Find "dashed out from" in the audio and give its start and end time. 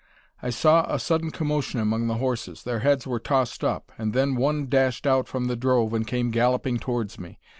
4.67-5.45